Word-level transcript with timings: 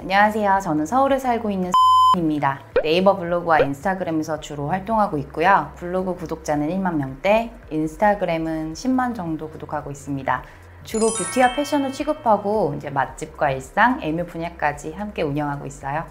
안녕하세요. 0.00 0.60
저는 0.62 0.86
서울에 0.86 1.18
살고 1.18 1.50
있는 1.50 1.70
입니다. 2.16 2.60
네이버 2.82 3.18
블로그와 3.18 3.60
인스타그램에서 3.60 4.40
주로 4.40 4.68
활동하고 4.68 5.18
있고요. 5.18 5.72
블로그 5.76 6.14
구독자는 6.14 6.70
1만 6.70 6.94
명대, 6.94 7.52
인스타그램은 7.70 8.72
10만 8.72 9.14
정도 9.14 9.50
구독하고 9.50 9.90
있습니다. 9.90 10.42
주로 10.84 11.12
뷰티와 11.12 11.54
패션을 11.54 11.92
취급하고 11.92 12.74
이제 12.76 12.90
맛집과 12.90 13.50
일상, 13.50 14.00
애묘 14.02 14.26
분야까지 14.26 14.92
함께 14.92 15.22
운영하고 15.22 15.66
있어요. 15.66 16.04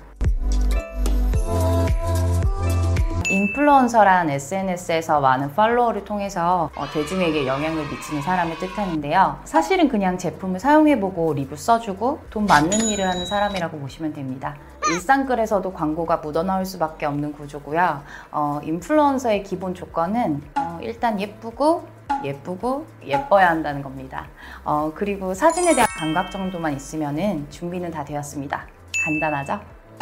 인플루언서란 3.32 4.30
SNS에서 4.30 5.22
많은 5.22 5.54
팔로워를 5.56 6.04
통해서 6.04 6.70
어, 6.76 6.86
대중에게 6.92 7.48
영향을 7.48 7.88
미치는 7.90 8.22
사람을 8.22 8.58
뜻하는데요. 8.58 9.40
사실은 9.46 9.88
그냥 9.88 10.18
제품을 10.18 10.60
사용해보고 10.60 11.34
리뷰 11.34 11.56
써주고 11.56 12.20
돈 12.30 12.46
받는 12.46 12.82
일을 12.82 13.08
하는 13.08 13.26
사람이라고 13.26 13.80
보시면 13.80 14.12
됩니다. 14.12 14.56
일상글에서도 14.90 15.72
광고가 15.72 16.18
묻어나올 16.18 16.66
수밖에 16.66 17.06
없는 17.06 17.32
구조고요. 17.32 18.02
어, 18.32 18.60
인플루언서의 18.64 19.44
기본 19.44 19.76
조건은 19.76 20.42
어, 20.58 20.80
일단 20.82 21.20
예쁘고 21.22 21.88
예쁘고 22.24 22.86
예뻐야 23.06 23.50
한다는 23.50 23.82
겁니다. 23.82 24.28
어, 24.64 24.92
그리고 24.94 25.34
사진에 25.34 25.74
대한 25.76 25.88
감각 25.98 26.32
정도만 26.32 26.74
있으면 26.74 27.48
준비는 27.50 27.92
다 27.92 28.04
되었습니다. 28.04 28.68
간단하죠? 29.06 29.60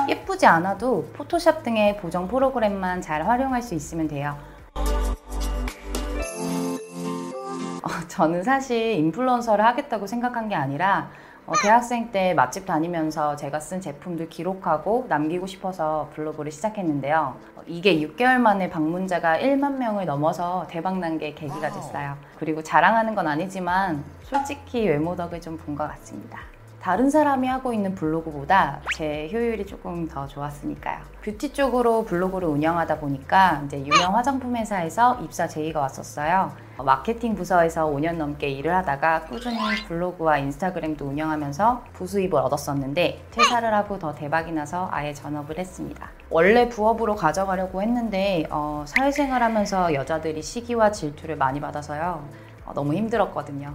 예쁘지 0.08 0.46
않아도 0.46 1.10
포토샵 1.14 1.64
등의 1.64 1.98
보정 1.98 2.28
프로그램만 2.28 3.02
잘 3.02 3.28
활용할 3.28 3.62
수 3.62 3.76
있으면 3.76 4.08
돼요. 4.08 4.38
어, 7.82 8.08
저는 8.08 8.44
사실 8.44 8.94
인플루언서를 8.94 9.66
하겠다고 9.66 10.08
생각한 10.08 10.50
게 10.50 10.56
아니라 10.56 11.10
어, 11.50 11.54
대학생 11.64 12.12
때 12.12 12.36
맛집 12.36 12.68
다니면서 12.68 13.36
제가 13.36 13.60
쓴 13.60 13.82
제품들 13.82 14.30
기록하고 14.30 15.08
남기고 15.10 15.48
싶어서 15.48 16.08
블로그를 16.14 16.52
시작했는데요. 16.52 17.36
어, 17.56 17.62
이게 17.66 17.96
6개월 18.02 18.38
만에 18.38 18.70
방문자가 18.70 19.40
1만 19.40 19.78
명을 19.78 20.06
넘어서 20.06 20.68
대박난 20.70 21.18
게 21.18 21.34
계기가 21.34 21.72
됐어요. 21.72 22.16
그리고 22.38 22.62
자랑하는 22.62 23.16
건 23.16 23.28
아니지만 23.28 24.04
솔직히 24.22 24.88
외모 24.88 25.16
덕을 25.16 25.42
좀 25.42 25.58
본 25.58 25.76
것 25.76 25.88
같습니다. 25.90 26.38
다른 26.82 27.10
사람이 27.10 27.48
하고 27.48 27.74
있는 27.74 27.94
블로그보다 27.94 28.80
제 28.96 29.30
효율이 29.32 29.66
조금 29.66 30.08
더 30.08 30.26
좋았으니까요. 30.28 31.00
뷰티 31.22 31.52
쪽으로 31.54 32.06
블로그를 32.06 32.48
운영하다 32.48 33.00
보니까 33.00 33.62
이제 33.66 33.78
유명 33.80 34.16
화장품 34.16 34.56
회사에서 34.56 35.20
입사 35.22 35.48
제의가 35.48 35.82
왔었어요. 35.82 36.54
마케팅 36.78 37.36
부서에서 37.36 37.86
5년 37.88 38.16
넘게 38.16 38.48
일을 38.48 38.74
하다가 38.74 39.24
꾸준히 39.24 39.58
블로그와 39.90 40.38
인스타그램도 40.38 41.06
운영하면서 41.06 41.84
부수입을 41.94 42.40
얻었었는데 42.40 43.26
퇴사를 43.32 43.74
하고 43.74 44.00
더 44.00 44.16
대박이 44.16 44.54
나서 44.54 44.88
아예 44.92 45.14
전업을 45.14 45.58
했습니다. 45.58 46.10
원래 46.30 46.70
부업으로 46.70 47.16
가져가려고 47.16 47.82
했는데 47.82 48.46
어, 48.50 48.86
사회생활 48.88 49.44
하면서 49.44 49.94
여자들이 49.94 50.42
시기와 50.42 50.92
질투를 50.92 51.36
많이 51.36 51.60
받아서요. 51.60 52.24
어, 52.66 52.74
너무 52.74 52.94
힘들었거든요. 52.94 53.74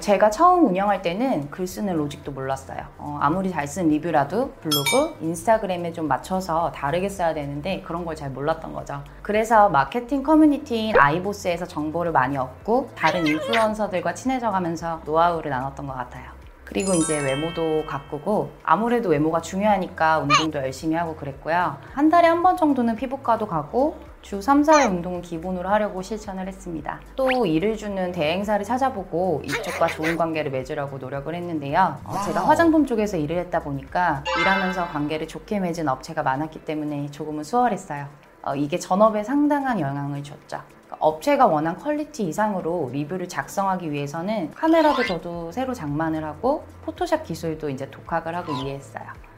제가 0.00 0.30
처음 0.30 0.66
운영할 0.66 1.02
때는 1.02 1.50
글 1.50 1.66
쓰는 1.66 1.96
로직도 1.96 2.32
몰랐어요. 2.32 2.78
어, 2.98 3.18
아무리 3.20 3.50
잘 3.50 3.66
쓴 3.66 3.88
리뷰라도 3.88 4.52
블로그, 4.62 5.16
인스타그램에 5.20 5.92
좀 5.92 6.08
맞춰서 6.08 6.72
다르게 6.72 7.08
써야 7.08 7.34
되는데 7.34 7.82
그런 7.82 8.04
걸 8.04 8.16
잘 8.16 8.30
몰랐던 8.30 8.72
거죠. 8.72 9.02
그래서 9.22 9.68
마케팅 9.68 10.22
커뮤니티인 10.22 10.98
아이보스에서 10.98 11.66
정보를 11.66 12.10
많이 12.12 12.36
얻고 12.36 12.90
다른 12.96 13.24
인플루언서들과 13.26 14.14
친해져 14.14 14.50
가면서 14.50 15.00
노하우를 15.04 15.50
나눴던 15.50 15.86
것 15.86 15.92
같아요. 15.94 16.24
그리고 16.64 16.94
이제 16.94 17.18
외모도 17.20 17.84
가꾸고 17.86 18.50
아무래도 18.64 19.08
외모가 19.08 19.40
중요하니까 19.40 20.18
운동도 20.20 20.58
열심히 20.58 20.94
하고 20.96 21.14
그랬고요. 21.16 21.76
한 21.92 22.08
달에 22.08 22.28
한 22.28 22.42
번 22.42 22.56
정도는 22.56 22.96
피부과도 22.96 23.46
가고 23.46 23.96
주 24.22 24.40
3, 24.40 24.62
4회 24.62 24.90
운동은 24.90 25.22
기본으로 25.22 25.68
하려고 25.68 26.02
실천을 26.02 26.46
했습니다. 26.46 27.00
또 27.16 27.46
일을 27.46 27.76
주는 27.76 28.12
대행사를 28.12 28.64
찾아보고 28.64 29.42
이쪽과 29.44 29.88
좋은 29.88 30.16
관계를 30.16 30.50
맺으려고 30.50 30.98
노력을 30.98 31.34
했는데요. 31.34 31.98
어, 32.04 32.22
제가 32.26 32.46
화장품 32.46 32.84
쪽에서 32.86 33.16
일을 33.16 33.38
했다 33.38 33.60
보니까 33.60 34.22
일하면서 34.38 34.88
관계를 34.88 35.26
좋게 35.26 35.60
맺은 35.60 35.88
업체가 35.88 36.22
많았기 36.22 36.64
때문에 36.64 37.10
조금은 37.10 37.44
수월했어요. 37.44 38.06
어, 38.42 38.54
이게 38.54 38.78
전업에 38.78 39.24
상당한 39.24 39.80
영향을 39.80 40.22
줬죠. 40.22 40.60
그러니까 40.86 40.96
업체가 40.98 41.46
원한 41.46 41.76
퀄리티 41.78 42.24
이상으로 42.28 42.90
리뷰를 42.92 43.28
작성하기 43.28 43.90
위해서는 43.90 44.50
카메라도 44.52 45.04
저도 45.04 45.50
새로 45.52 45.72
장만을 45.72 46.24
하고 46.24 46.64
포토샵 46.84 47.24
기술도 47.24 47.70
이제 47.70 47.90
독학을 47.90 48.34
하고 48.36 48.52
이해했어요. 48.52 49.29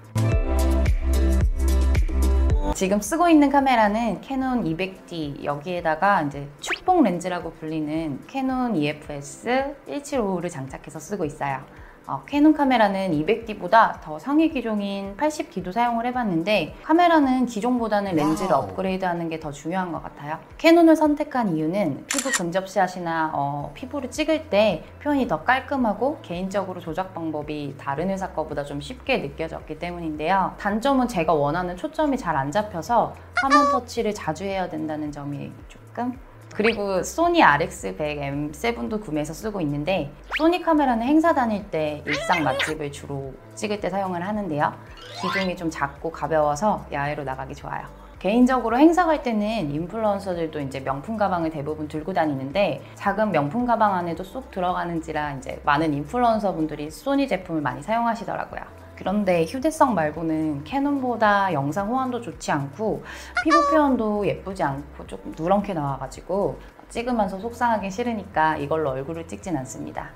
지금 2.75 3.01
쓰고 3.03 3.29
있는 3.29 3.51
카메라는 3.51 4.23
캐논 4.23 4.65
200D 4.65 5.45
여기에다가 5.45 6.23
이제 6.23 6.49
축복 6.61 7.03
렌즈라고 7.03 7.53
불리는 7.53 8.21
캐논 8.27 8.77
EFS 8.77 9.75
175를 9.87 10.51
장착해서 10.51 10.99
쓰고 10.99 11.27
있어요. 11.27 11.63
어, 12.07 12.23
캐논 12.27 12.53
카메라는 12.53 13.13
200D보다 13.13 14.01
더 14.01 14.19
상위 14.19 14.51
기종인 14.51 15.17
80D도 15.17 15.71
사용을 15.73 16.05
해봤는데 16.07 16.75
카메라는 16.83 17.47
기종보다는 17.47 18.17
렌즈를 18.17 18.53
업그레이드하는 18.55 19.29
게 19.29 19.43
더 19.43 19.51
중요한 19.51 19.91
것 19.93 20.03
같아요. 20.03 20.39
캐논을 20.59 20.95
선택한 20.95 21.57
이유는 21.57 22.05
피부 22.07 22.31
근접샷이나 22.31 23.33
어, 23.35 23.73
피부를 23.75 24.11
찍을 24.11 24.49
때 24.51 24.85
표현이 25.03 25.27
더 25.27 25.43
깔끔하고 25.43 26.19
개인적으로 26.23 26.81
조작 26.81 27.13
방법이 27.15 27.75
다른 27.79 28.09
회사 28.09 28.31
거보다 28.31 28.63
좀 28.65 28.81
쉽게 28.81 29.19
느껴졌기 29.19 29.79
때문인데요. 29.79 30.55
단점은 30.59 31.09
제가 31.09 31.33
원하는 31.33 31.77
초점이 31.77 32.17
잘 32.19 32.37
안 32.37 32.51
잡혀서 32.51 33.15
화면 33.43 33.71
터치를 33.73 34.15
자주 34.15 34.45
해야 34.45 34.69
된다는 34.69 35.11
점이 35.13 35.51
조금 35.69 36.19
그리고 36.55 37.03
소니 37.03 37.41
RX100M7도 37.41 39.03
구매해서 39.03 39.33
쓰고 39.33 39.61
있는데 39.63 40.13
소니 40.37 40.63
카메라는 40.63 41.07
행사 41.07 41.35
다닐 41.35 41.65
때 41.71 42.03
일상 42.07 42.45
맛집을 42.45 42.93
주로 42.93 43.33
찍을 43.55 43.81
때 43.81 43.89
사용을 43.89 44.27
하는데요. 44.27 44.73
기둥이 45.21 45.57
좀 45.57 45.71
작고 45.71 46.11
가벼워서 46.11 46.87
야외로 46.93 47.25
나가기 47.25 47.55
좋아요. 47.55 47.87
개인적으로 48.19 48.79
행사 48.79 49.05
갈 49.05 49.23
때는 49.23 49.73
인플루언서들도 49.73 50.61
이제 50.61 50.79
명품 50.79 51.17
가방을 51.17 51.51
대부분 51.51 51.89
들고 51.89 52.13
다니는데 52.13 52.81
작은 52.95 53.33
명품 53.33 53.67
가방 53.67 53.95
안에도 53.95 54.23
쏙 54.23 54.51
들어가는지라 54.53 55.33
이제 55.33 55.61
많은 55.65 55.93
인플루언서 55.93 56.53
분들이 56.55 56.91
소니 56.91 57.27
제품을 57.27 57.63
많이 57.63 57.83
사용하시더라고요. 57.83 58.61
그런데 59.03 59.45
휴대성 59.45 59.97
말고는 59.97 60.63
캐논보다 60.63 61.53
영상 61.53 61.89
호환도 61.89 62.21
좋지 62.21 62.53
않고 62.53 63.03
피부 63.43 63.69
표현도 63.69 64.25
예쁘지 64.25 64.63
않고 64.63 65.09
조금 65.09 65.35
누렁게 65.37 65.75
나와가지고 65.75 66.61
찍으면서 66.89 67.41
속상하기 67.41 67.91
싫으니까 67.91 68.59
이걸로 68.59 68.91
얼굴을 68.91 69.27
찍진 69.27 69.57
않습니다. 69.57 70.11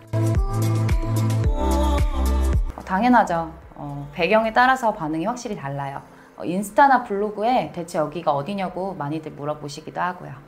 어, 2.76 2.80
당연하죠. 2.84 3.50
어, 3.74 4.08
배경에 4.12 4.52
따라서 4.52 4.94
반응이 4.94 5.26
확실히 5.26 5.56
달라요. 5.56 6.00
어, 6.36 6.44
인스타나 6.44 7.03
블로그에 7.03 7.72
대체 7.74 7.98
여기가 7.98 8.32
어디냐고 8.36 8.94
많이들 8.94 9.32
물어보시기도 9.32 10.00
하고요. 10.00 10.46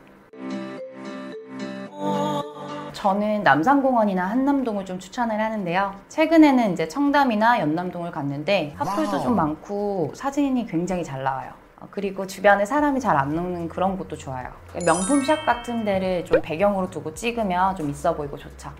저는 3.03 3.45
남산공원이나 3.45 4.25
한남동을 4.27 4.85
좀 4.85 4.99
추천을 4.99 5.41
하는데요. 5.41 5.95
최근에는 6.09 6.73
이제 6.73 6.89
청담이나 6.89 7.61
연남동을 7.61 8.11
갔는데 8.11 8.75
핫플도 8.77 9.21
좀 9.21 9.37
많고 9.37 10.11
사진이 10.17 10.67
굉장히 10.67 11.05
잘 11.05 11.23
나와요. 11.23 11.53
어, 11.79 11.87
그리고 11.93 12.27
주변에 12.27 12.65
사람이 12.65 12.99
잘 12.99 13.17
안 13.17 13.37
오는 13.37 13.69
그런 13.69 13.97
곳도 13.97 14.17
좋아요. 14.17 14.49
명품샵 14.85 15.47
같은 15.47 15.85
데를 15.85 16.25
좀 16.25 16.43
배경으로 16.43 16.91
두고 16.91 17.15
찍으면 17.15 17.77
좀 17.77 17.89
있어 17.89 18.17
보이고 18.17 18.37
좋죠. 18.37 18.73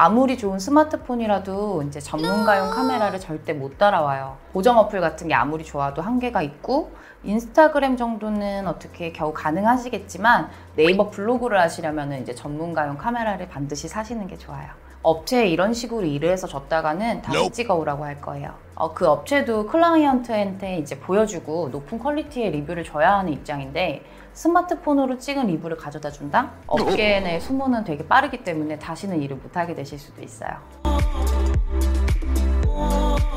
아무리 0.00 0.38
좋은 0.38 0.60
스마트폰이라도 0.60 1.82
이제 1.82 1.98
전문가용 1.98 2.70
카메라를 2.70 3.18
절대 3.18 3.52
못 3.52 3.78
따라와요. 3.78 4.36
보정 4.52 4.78
어플 4.78 5.00
같은 5.00 5.26
게 5.26 5.34
아무리 5.34 5.64
좋아도 5.64 6.02
한계가 6.02 6.40
있고 6.42 6.92
인스타그램 7.24 7.96
정도는 7.96 8.68
어떻게 8.68 9.10
겨우 9.10 9.34
가능하시겠지만 9.34 10.50
네이버 10.76 11.10
블로그를 11.10 11.60
하시려면 11.60 12.12
이제 12.22 12.32
전문가용 12.32 12.96
카메라를 12.96 13.48
반드시 13.48 13.88
사시는 13.88 14.28
게 14.28 14.38
좋아요. 14.38 14.68
업체에 15.02 15.48
이런 15.48 15.74
식으로 15.74 16.06
일을 16.06 16.30
해서 16.30 16.46
줬다가는 16.46 17.22
다시 17.22 17.50
찍어오라고 17.50 18.04
할 18.04 18.20
거예요. 18.20 18.54
어, 18.78 18.94
그 18.94 19.08
업체도 19.08 19.66
클라이언트한테 19.66 20.78
이제 20.78 21.00
보여주고 21.00 21.70
높은 21.70 21.98
퀄리티의 21.98 22.52
리뷰를 22.52 22.84
줘야 22.84 23.18
하는 23.18 23.32
입장인데 23.32 24.04
스마트폰으로 24.34 25.18
찍은 25.18 25.48
리뷰를 25.48 25.76
가져다 25.76 26.12
준다? 26.12 26.52
업계 26.68 27.18
내 27.18 27.40
소문은 27.40 27.82
되게 27.82 28.06
빠르기 28.06 28.44
때문에 28.44 28.78
다시는 28.78 29.20
일을 29.20 29.38
못하게 29.38 29.74
되실 29.74 29.98
수도 29.98 30.22
있어요. 30.22 30.50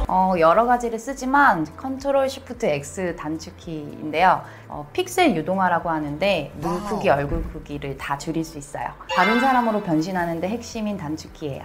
어, 0.07 0.35
여러 0.37 0.67
가지를 0.67 0.99
쓰지만 0.99 1.65
Control 1.75 2.29
Shift 2.29 2.67
X 2.67 3.15
단축키인데요. 3.15 4.43
어, 4.67 4.87
픽셀 4.93 5.35
유동화라고 5.35 5.89
하는데 5.89 6.51
눈 6.59 6.83
크기, 6.85 7.09
얼굴 7.09 7.41
크기를 7.51 7.97
다 7.97 8.15
줄일 8.15 8.43
수 8.43 8.59
있어요. 8.59 8.89
다른 9.15 9.39
사람으로 9.39 9.81
변신하는데 9.81 10.47
핵심인 10.47 10.97
단축키예요. 10.97 11.63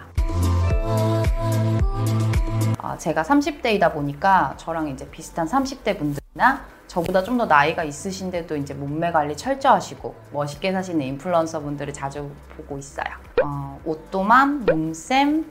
어, 2.87 2.97
제가 2.99 3.23
30대이다 3.23 3.93
보니까 3.93 4.55
저랑 4.59 4.89
이제 4.89 5.09
비슷한 5.11 5.47
30대 5.49 5.99
분들이나 5.99 6.65
저보다 6.87 7.23
좀 7.25 7.37
더 7.37 7.45
나이가 7.45 7.83
있으신데도 7.85 8.57
이제 8.57 8.73
몸매 8.73 9.11
관리 9.13 9.37
철저하시고 9.37 10.15
멋있게 10.33 10.73
사시는 10.73 11.05
인플루언서 11.05 11.61
분들을 11.61 11.93
자주 11.93 12.31
보고 12.57 12.79
있어요. 12.79 13.07
어, 13.43 13.79
오또맘, 13.85 14.65
몸쌤, 14.65 15.45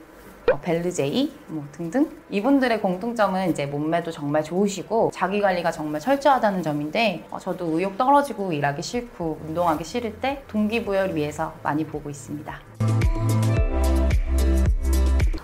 어, 0.50 0.58
벨르제이 0.62 1.32
뭐 1.48 1.64
등등 1.72 2.10
이분들의 2.30 2.80
공통점은 2.80 3.50
이제 3.50 3.66
몸매도 3.66 4.10
정말 4.10 4.42
좋으시고 4.42 5.10
자기 5.12 5.40
관리가 5.40 5.70
정말 5.70 6.00
철저하다는 6.00 6.62
점인데 6.62 7.26
어, 7.30 7.38
저도 7.38 7.78
의욕 7.78 7.98
떨어지고 7.98 8.52
일하기 8.52 8.82
싫고 8.82 9.40
운동하기 9.46 9.84
싫을 9.84 10.20
때 10.20 10.42
동기부여를 10.48 11.14
위해서 11.14 11.52
많이 11.62 11.84
보고 11.84 12.08
있습니다. 12.08 12.95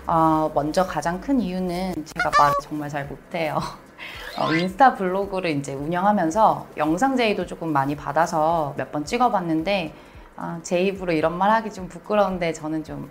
어, 0.05 0.51
먼저 0.53 0.85
가장 0.85 1.19
큰 1.21 1.39
이유는 1.39 1.93
제가 2.05 2.31
말을 2.37 2.53
정말 2.61 2.89
잘 2.89 3.05
못해요. 3.05 3.57
어, 4.37 4.51
인스타 4.53 4.95
블로그를 4.95 5.51
이제 5.51 5.73
운영하면서 5.73 6.67
영상 6.77 7.15
제의도 7.15 7.45
조금 7.45 7.71
많이 7.71 7.95
받아서 7.95 8.73
몇 8.77 8.91
번 8.91 9.05
찍어봤는데 9.05 9.93
아, 10.35 10.59
제 10.63 10.81
입으로 10.81 11.13
이런 11.13 11.37
말 11.37 11.51
하기 11.51 11.71
좀 11.71 11.87
부끄러운데 11.87 12.51
저는 12.53 12.83
좀 12.83 13.09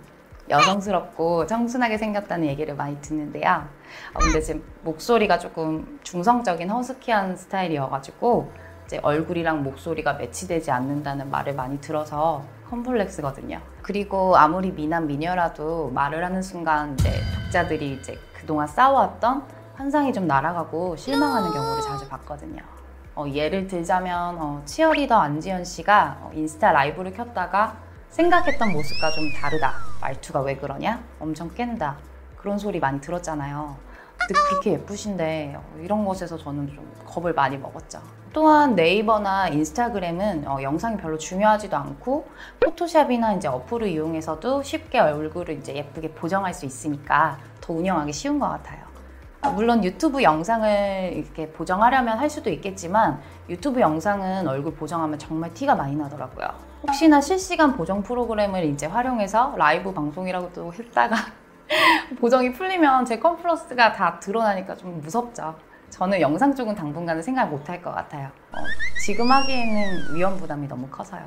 여성스럽고 0.49 1.47
청순하게 1.47 1.97
생겼다는 1.97 2.47
얘기를 2.47 2.75
많이 2.75 2.99
듣는데요. 3.01 3.65
어, 4.13 4.19
근데 4.19 4.41
지금 4.41 4.61
목소리가 4.81 5.39
조금 5.39 5.99
중성적인 6.03 6.69
허스키한 6.69 7.37
스타일이어가지고 7.37 8.51
이제 8.85 8.99
얼굴이랑 9.01 9.63
목소리가 9.63 10.13
매치되지 10.13 10.71
않는다는 10.71 11.29
말을 11.29 11.53
많이 11.55 11.79
들어서 11.79 12.43
컴플렉스거든요. 12.69 13.59
그리고 13.81 14.35
아무리 14.37 14.71
미남 14.71 15.07
미녀라도 15.07 15.91
말을 15.91 16.23
하는 16.23 16.41
순간 16.41 16.93
이제 16.93 17.11
독자들이 17.43 17.93
이제 17.93 18.17
그동안 18.33 18.67
쌓아왔던 18.67 19.43
환상이 19.75 20.13
좀 20.13 20.27
날아가고 20.27 20.95
실망하는 20.95 21.51
경우를 21.51 21.81
자주 21.81 22.07
봤거든요. 22.09 22.61
어, 23.15 23.25
예를 23.27 23.67
들자면 23.67 24.37
어, 24.39 24.61
치어리더 24.65 25.15
안지현 25.15 25.65
씨가 25.65 26.17
어, 26.21 26.31
인스타 26.33 26.71
라이브를 26.71 27.13
켰다가 27.13 27.77
생각했던 28.09 28.71
모습과 28.71 29.11
좀 29.11 29.31
다르다. 29.39 29.73
말투가 30.01 30.41
왜 30.41 30.55
그러냐? 30.55 31.01
엄청 31.19 31.53
깬다. 31.53 31.97
그런 32.37 32.57
소리 32.57 32.79
많이 32.79 32.99
들었잖아요. 33.01 33.75
근데 34.17 34.33
그렇게 34.49 34.71
예쁘신데 34.73 35.55
어, 35.57 35.79
이런 35.79 36.05
것에서 36.05 36.37
저는 36.37 36.67
좀 36.73 36.91
겁을 37.05 37.33
많이 37.33 37.57
먹었죠. 37.57 38.01
또한 38.33 38.73
네이버나 38.73 39.49
인스타그램은 39.49 40.47
어, 40.47 40.61
영상이 40.63 40.97
별로 40.97 41.19
중요하지도 41.19 41.77
않고 41.77 42.27
포토샵이나 42.59 43.33
이제 43.33 43.47
어플을 43.47 43.87
이용해서도 43.87 44.63
쉽게 44.63 44.99
얼굴을 44.99 45.59
이제 45.59 45.75
예쁘게 45.75 46.09
보정할 46.13 46.53
수 46.53 46.65
있으니까 46.65 47.37
더 47.61 47.73
운영하기 47.73 48.11
쉬운 48.11 48.39
것 48.39 48.49
같아요. 48.49 48.83
아, 49.41 49.49
물론 49.49 49.83
유튜브 49.83 50.23
영상을 50.23 51.13
이렇게 51.15 51.51
보정하려면 51.51 52.17
할 52.17 52.29
수도 52.29 52.49
있겠지만 52.49 53.21
유튜브 53.49 53.79
영상은 53.79 54.47
얼굴 54.47 54.73
보정하면 54.73 55.19
정말 55.19 55.53
티가 55.53 55.75
많이 55.75 55.95
나더라고요. 55.95 56.47
혹시나 56.81 57.21
실시간 57.21 57.75
보정 57.75 58.01
프로그램을 58.01 58.63
이제 58.65 58.87
활용해서 58.87 59.53
라이브 59.57 59.93
방송이라고도 59.93 60.73
했다가 60.73 61.15
보정이 62.19 62.51
풀리면 62.51 63.05
제 63.05 63.19
컴플러스가 63.19 63.93
다 63.93 64.19
드러나니까 64.19 64.75
좀 64.75 64.99
무섭죠. 65.01 65.55
저는 65.93 66.19
영상 66.21 66.55
쪽은 66.55 66.73
당분간은 66.73 67.21
생각 67.21 67.45
못 67.45 67.69
할 67.69 67.79
것 67.83 67.91
같아요. 67.93 68.27
어, 68.51 68.57
지금 69.05 69.29
하기에는 69.31 70.15
위험 70.15 70.35
부담이 70.37 70.67
너무 70.67 70.87
커서요. 70.87 71.21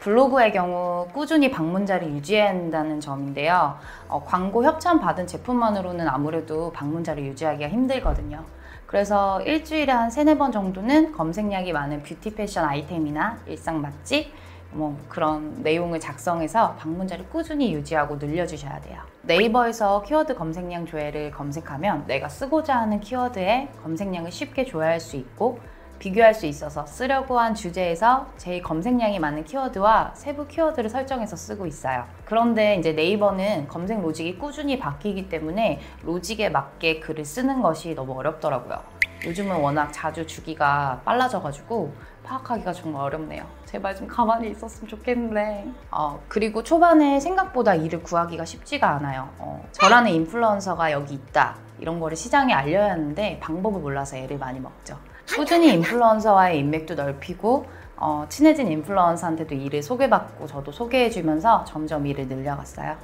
블로그의 0.00 0.52
경우 0.52 1.06
꾸준히 1.12 1.52
방문자를 1.52 2.08
유지해야 2.08 2.48
한다는 2.48 3.00
점인데요. 3.00 3.76
어, 4.08 4.24
광고 4.24 4.64
협찬 4.64 4.98
받은 4.98 5.28
제품만으로는 5.28 6.08
아무래도 6.08 6.72
방문자를 6.72 7.24
유지하기가 7.26 7.68
힘들거든요. 7.68 8.42
그래서 8.86 9.40
일주일에 9.42 9.92
한 9.92 10.10
세네 10.10 10.36
번 10.38 10.50
정도는 10.50 11.12
검색량이 11.12 11.72
많은 11.72 12.02
뷰티 12.02 12.34
패션 12.34 12.64
아이템이나 12.64 13.38
일상 13.46 13.80
맛집, 13.80 14.32
뭐 14.72 14.98
그런 15.08 15.62
내용을 15.62 16.00
작성해서 16.00 16.74
방문자를 16.76 17.28
꾸준히 17.28 17.72
유지하고 17.74 18.16
늘려주셔야 18.16 18.80
돼요. 18.80 19.00
네이버에서 19.22 20.02
키워드 20.02 20.34
검색량 20.34 20.86
조회를 20.86 21.30
검색하면 21.30 22.06
내가 22.06 22.28
쓰고자 22.28 22.76
하는 22.76 23.00
키워드의 23.00 23.68
검색량을 23.82 24.32
쉽게 24.32 24.64
조회할 24.64 25.00
수 25.00 25.16
있고 25.16 25.60
비교할 25.98 26.34
수 26.34 26.46
있어서 26.46 26.84
쓰려고 26.84 27.38
한 27.38 27.54
주제에서 27.54 28.26
제일 28.36 28.60
검색량이 28.60 29.20
많은 29.20 29.44
키워드와 29.44 30.14
세부 30.16 30.48
키워드를 30.48 30.90
설정해서 30.90 31.36
쓰고 31.36 31.64
있어요. 31.64 32.06
그런데 32.24 32.74
이제 32.74 32.92
네이버는 32.92 33.68
검색 33.68 34.00
로직이 34.00 34.36
꾸준히 34.36 34.80
바뀌기 34.80 35.28
때문에 35.28 35.78
로직에 36.02 36.48
맞게 36.48 36.98
글을 36.98 37.24
쓰는 37.24 37.62
것이 37.62 37.94
너무 37.94 38.18
어렵더라고요. 38.18 38.80
요즘은 39.24 39.60
워낙 39.60 39.92
자주 39.92 40.26
주기가 40.26 41.00
빨라져가지고 41.04 41.92
파악하기가 42.24 42.72
정말 42.72 43.02
어렵네요. 43.02 43.44
제발 43.66 43.96
좀 43.96 44.06
가만히 44.06 44.50
있었으면 44.50 44.88
좋겠는데. 44.88 45.66
어, 45.90 46.20
그리고 46.28 46.62
초반에 46.62 47.18
생각보다 47.20 47.74
일을 47.74 48.02
구하기가 48.02 48.44
쉽지가 48.44 48.88
않아요. 48.96 49.28
어, 49.38 49.64
저라는 49.72 50.10
인플루언서가 50.12 50.92
여기 50.92 51.14
있다. 51.14 51.56
이런 51.78 51.98
거를 51.98 52.16
시장에 52.16 52.52
알려야 52.52 52.92
하는데 52.92 53.38
방법을 53.40 53.80
몰라서 53.80 54.16
애를 54.16 54.38
많이 54.38 54.60
먹죠. 54.60 54.96
꾸준히 55.36 55.72
인플루언서와의 55.74 56.58
인맥도 56.60 56.94
넓히고 56.94 57.66
어, 57.96 58.26
친해진 58.28 58.68
인플루언서한테도 58.70 59.54
일을 59.54 59.82
소개받고 59.82 60.46
저도 60.46 60.70
소개해주면서 60.72 61.64
점점 61.64 62.06
일을 62.06 62.26
늘려갔어요. 62.28 62.96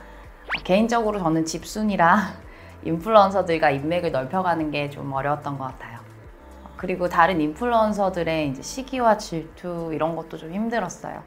개인적으로 0.64 1.18
저는 1.18 1.44
집순이라 1.44 2.18
인플루언서들과 2.84 3.70
인맥을 3.70 4.12
넓혀가는 4.12 4.70
게 4.70 4.90
좀 4.90 5.12
어려웠던 5.12 5.58
것 5.58 5.64
같아요. 5.64 5.97
그리고 6.78 7.08
다른 7.08 7.40
인플루언서들의 7.40 8.48
이제 8.48 8.62
시기와 8.62 9.18
질투 9.18 9.90
이런 9.92 10.16
것도 10.16 10.38
좀 10.38 10.52
힘들었어요. 10.52 11.22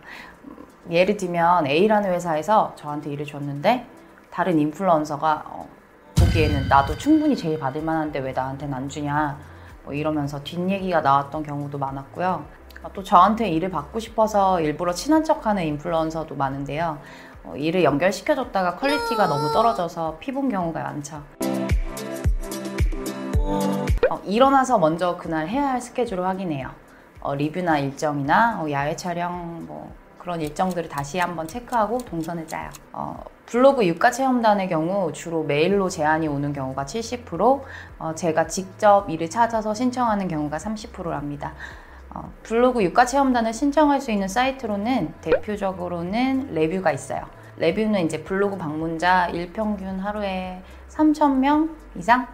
예를 0.90 1.18
들면 1.18 1.68
A라는 1.68 2.12
회사에서 2.12 2.74
저한테 2.76 3.12
일을 3.12 3.26
줬는데 3.26 3.86
다른 4.32 4.58
인플루언서가 4.58 5.44
어, 5.46 5.68
보기에는 6.16 6.70
나도 6.70 6.98
충분히 6.98 7.36
제일 7.36 7.60
받을 7.60 7.82
만한데 7.84 8.20
왜 8.20 8.32
나한테는 8.32 8.74
안 8.74 8.90
주냐 8.90 9.38
뭐 9.84 9.94
이러면서 9.94 10.42
뒷얘기가 10.44 11.02
나왔던 11.02 11.44
경우도 11.44 11.78
많았고요. 11.78 12.46
어, 12.84 12.94
또 12.94 13.04
저한테 13.04 13.50
일을 13.50 13.70
받고 13.70 14.00
싶어서 14.00 14.62
일부러 14.62 14.94
친한 14.94 15.24
척하는 15.24 15.64
인플루언서도 15.64 16.34
많은데요. 16.34 16.98
어, 17.44 17.56
일을 17.58 17.84
연결시켜줬다가 17.84 18.78
퀄리티가 18.78 19.28
너무 19.28 19.52
떨어져서 19.52 20.18
피본 20.20 20.50
경우가 20.50 20.82
많죠. 20.82 21.22
어, 24.12 24.20
일어나서 24.26 24.78
먼저 24.78 25.16
그날 25.16 25.48
해야 25.48 25.70
할 25.70 25.80
스케줄을 25.80 26.26
확인해요. 26.26 26.70
어, 27.22 27.34
리뷰나 27.34 27.80
일정이나 27.80 28.62
어, 28.62 28.70
야외 28.70 28.94
촬영 28.98 29.66
뭐 29.66 29.90
그런 30.18 30.42
일정들을 30.42 30.90
다시 30.90 31.18
한번 31.18 31.48
체크하고 31.48 31.98
동선을 32.00 32.46
짜요. 32.46 32.70
어, 32.92 33.24
블로그 33.46 33.88
유가 33.88 34.12
체험단의 34.12 34.68
경우 34.68 35.14
주로 35.14 35.44
메일로 35.44 35.88
제안이 35.88 36.28
오는 36.28 36.52
경우가 36.52 36.84
70%, 36.84 37.62
어, 38.00 38.14
제가 38.14 38.48
직접 38.48 39.10
일을 39.10 39.30
찾아서 39.30 39.74
신청하는 39.74 40.28
경우가 40.28 40.58
30%랍니다. 40.58 41.54
어, 42.14 42.30
블로그 42.44 42.84
유가 42.84 43.06
체험단을 43.06 43.54
신청할 43.54 44.02
수 44.02 44.12
있는 44.12 44.28
사이트로는 44.28 45.14
대표적으로는 45.22 46.54
레뷰가 46.54 46.92
있어요. 46.92 47.22
레뷰는 47.56 48.02
이제 48.08 48.26
블로그 48.26 48.58
방문자 48.58 49.28
일평균 49.28 50.02
하루에 50.02 50.62
3,000명 50.90 51.70
이상 51.96 52.28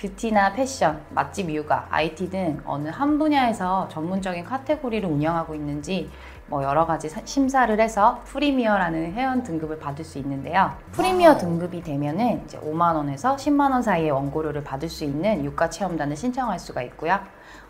뷰티나 0.00 0.54
패션, 0.54 1.02
맛집 1.10 1.50
육아, 1.50 1.86
IT 1.90 2.30
등 2.30 2.58
어느 2.64 2.88
한 2.88 3.18
분야에서 3.18 3.86
전문적인 3.88 4.44
카테고리를 4.44 5.06
운영하고 5.06 5.54
있는지 5.54 6.08
뭐 6.46 6.64
여러 6.64 6.86
가지 6.86 7.10
심사를 7.26 7.78
해서 7.78 8.22
프리미어라는 8.24 9.12
회원 9.12 9.42
등급을 9.42 9.78
받을 9.78 10.02
수 10.02 10.16
있는데요. 10.16 10.72
프리미어 10.92 11.36
등급이 11.36 11.82
되면은 11.82 12.44
이제 12.46 12.58
5만 12.58 12.96
원에서 12.96 13.36
10만 13.36 13.72
원 13.72 13.82
사이의 13.82 14.10
원고료를 14.10 14.64
받을 14.64 14.88
수 14.88 15.04
있는 15.04 15.44
유가 15.44 15.68
체험단을 15.68 16.16
신청할 16.16 16.58
수가 16.58 16.80
있고요. 16.82 17.20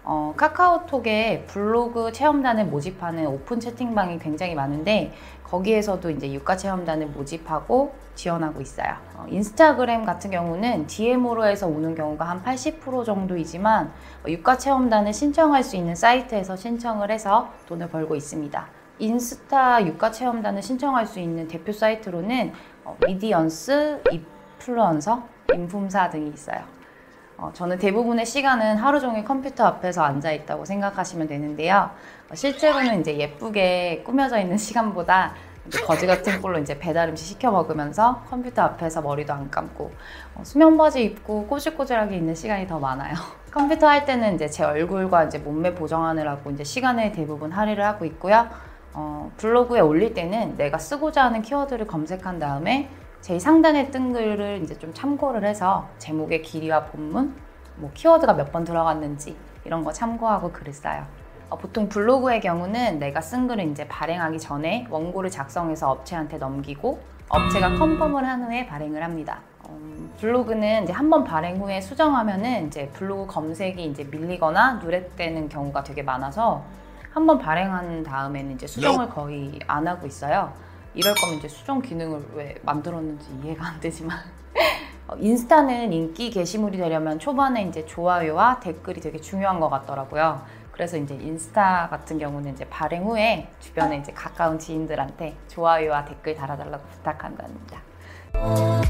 어, 0.02 0.32
카카오톡에 0.36 1.44
블로그 1.46 2.12
체험단을 2.12 2.66
모집하는 2.66 3.26
오픈 3.26 3.60
채팅방이 3.60 4.18
굉장히 4.18 4.54
많은데 4.54 5.12
거기에서도 5.44 6.10
이제 6.10 6.32
유가 6.32 6.56
체험단을 6.56 7.08
모집하고 7.08 7.92
지원하고 8.14 8.60
있어요. 8.60 8.94
어, 9.16 9.26
인스타그램 9.28 10.04
같은 10.04 10.30
경우는 10.30 10.86
DM으로 10.86 11.46
해서 11.46 11.66
오는 11.66 11.94
경우가 11.94 12.24
한 12.24 12.42
80% 12.42 13.04
정도이지만 13.04 13.92
어, 14.24 14.28
유가 14.28 14.56
체험단을 14.56 15.12
신청할 15.12 15.64
수 15.64 15.76
있는 15.76 15.94
사이트에서 15.94 16.56
신청을 16.56 17.10
해서 17.10 17.50
돈을 17.66 17.88
벌고 17.88 18.14
있습니다. 18.14 18.66
인스타 18.98 19.86
유가 19.86 20.10
체험단을 20.10 20.62
신청할 20.62 21.06
수 21.06 21.20
있는 21.20 21.48
대표 21.48 21.72
사이트로는 21.72 22.52
어, 22.84 22.96
미디언스, 23.06 24.02
이플루언서, 24.58 25.22
인품사 25.54 26.10
등이 26.10 26.30
있어요. 26.30 26.79
어, 27.40 27.50
저는 27.54 27.78
대부분의 27.78 28.26
시간은 28.26 28.76
하루 28.76 29.00
종일 29.00 29.24
컴퓨터 29.24 29.64
앞에서 29.64 30.02
앉아 30.02 30.30
있다고 30.32 30.66
생각하시면 30.66 31.26
되는데요. 31.26 31.90
어, 32.30 32.34
실제로는 32.34 33.00
이제 33.00 33.16
예쁘게 33.16 34.02
꾸며져 34.04 34.38
있는 34.38 34.58
시간보다 34.58 35.32
거지 35.86 36.06
같은 36.06 36.40
꼴로 36.42 36.58
이제 36.58 36.78
배달 36.78 37.08
음식 37.08 37.26
시켜 37.26 37.50
먹으면서 37.50 38.24
컴퓨터 38.28 38.62
앞에서 38.62 39.00
머리도 39.02 39.32
안 39.32 39.50
감고 39.50 39.90
어, 40.34 40.42
수면 40.44 40.76
바지 40.76 41.02
입고 41.02 41.46
꼬질꼬질하게 41.46 42.16
있는 42.16 42.34
시간이 42.34 42.66
더 42.66 42.78
많아요. 42.78 43.14
컴퓨터 43.50 43.88
할 43.88 44.04
때는 44.04 44.34
이제 44.34 44.46
제 44.46 44.62
얼굴과 44.62 45.24
이제 45.24 45.38
몸매 45.38 45.74
보정하느라고 45.74 46.50
이제 46.50 46.62
시간을 46.62 47.12
대부분 47.12 47.52
할애를 47.52 47.82
하고 47.82 48.04
있고요. 48.04 48.48
어, 48.92 49.32
블로그에 49.38 49.80
올릴 49.80 50.12
때는 50.12 50.58
내가 50.58 50.76
쓰고자 50.76 51.24
하는 51.24 51.40
키워드를 51.40 51.86
검색한 51.86 52.38
다음에 52.38 52.90
제일 53.20 53.38
상단에 53.38 53.90
뜬 53.90 54.12
글을 54.12 54.60
이제 54.62 54.78
좀 54.78 54.92
참고를 54.94 55.44
해서 55.44 55.88
제목의 55.98 56.42
길이와 56.42 56.84
본문, 56.86 57.34
뭐 57.76 57.90
키워드가 57.94 58.34
몇 58.34 58.50
번 58.52 58.64
들어갔는지 58.64 59.36
이런 59.64 59.84
거 59.84 59.92
참고하고 59.92 60.52
글을 60.52 60.72
써요. 60.72 61.04
어, 61.50 61.58
보통 61.58 61.88
블로그의 61.88 62.40
경우는 62.40 62.98
내가 62.98 63.20
쓴 63.20 63.46
글을 63.48 63.64
이제 63.70 63.86
발행하기 63.88 64.38
전에 64.38 64.86
원고를 64.90 65.30
작성해서 65.30 65.90
업체한테 65.90 66.38
넘기고 66.38 66.98
업체가 67.28 67.76
컨펌을 67.76 68.26
한 68.26 68.44
후에 68.44 68.66
발행을 68.66 69.02
합니다. 69.02 69.40
음, 69.68 70.12
블로그는 70.18 70.84
이제 70.84 70.92
한 70.92 71.10
번 71.10 71.24
발행 71.24 71.60
후에 71.60 71.80
수정하면은 71.80 72.68
이제 72.68 72.88
블로그 72.88 73.26
검색이 73.26 73.84
이제 73.84 74.04
밀리거나 74.04 74.74
누락되는 74.82 75.48
경우가 75.48 75.82
되게 75.84 76.02
많아서 76.02 76.62
한 77.12 77.26
번 77.26 77.38
발행한 77.38 78.02
다음에는 78.04 78.52
이제 78.54 78.66
수정을 78.66 79.08
거의 79.10 79.58
안 79.66 79.86
하고 79.86 80.06
있어요. 80.06 80.52
이럴 80.94 81.14
거면 81.14 81.38
이제 81.38 81.48
수정 81.48 81.80
기능을 81.80 82.30
왜 82.34 82.56
만들었는지 82.62 83.26
이해가 83.42 83.64
안 83.64 83.80
되지만 83.80 84.18
어, 85.06 85.16
인스타는 85.16 85.92
인기 85.92 86.30
게시물이 86.30 86.78
되려면 86.78 87.18
초반에 87.18 87.62
이제 87.62 87.86
좋아요와 87.86 88.60
댓글이 88.60 89.00
되게 89.00 89.20
중요한 89.20 89.60
것 89.60 89.68
같더라고요. 89.68 90.44
그래서 90.72 90.96
이제 90.96 91.14
인스타 91.14 91.88
같은 91.90 92.18
경우는 92.18 92.52
이제 92.52 92.68
발행 92.68 93.04
후에 93.04 93.50
주변에 93.60 93.98
이제 93.98 94.12
가까운 94.12 94.58
지인들한테 94.58 95.36
좋아요와 95.48 96.06
댓글 96.06 96.34
달아달라고 96.34 96.84
부탁한답니다. 96.88 97.80
어, 98.34 98.80